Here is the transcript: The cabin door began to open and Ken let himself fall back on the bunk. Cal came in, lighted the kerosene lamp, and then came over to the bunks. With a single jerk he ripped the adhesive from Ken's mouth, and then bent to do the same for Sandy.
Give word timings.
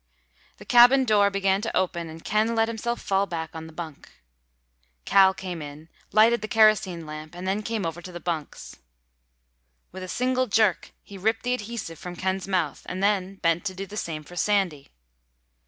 The 0.57 0.65
cabin 0.65 1.05
door 1.05 1.29
began 1.29 1.61
to 1.61 1.77
open 1.77 2.09
and 2.09 2.23
Ken 2.23 2.55
let 2.55 2.67
himself 2.67 2.99
fall 3.03 3.27
back 3.27 3.51
on 3.53 3.67
the 3.67 3.71
bunk. 3.71 4.09
Cal 5.05 5.31
came 5.31 5.61
in, 5.61 5.89
lighted 6.11 6.41
the 6.41 6.47
kerosene 6.47 7.05
lamp, 7.05 7.35
and 7.35 7.47
then 7.47 7.61
came 7.61 7.85
over 7.85 8.01
to 8.01 8.11
the 8.11 8.19
bunks. 8.19 8.77
With 9.91 10.01
a 10.01 10.07
single 10.07 10.47
jerk 10.47 10.89
he 11.03 11.19
ripped 11.19 11.43
the 11.43 11.53
adhesive 11.53 11.99
from 11.99 12.15
Ken's 12.15 12.47
mouth, 12.47 12.81
and 12.87 13.03
then 13.03 13.35
bent 13.35 13.63
to 13.65 13.75
do 13.75 13.85
the 13.85 13.95
same 13.95 14.23
for 14.23 14.35
Sandy. 14.35 14.87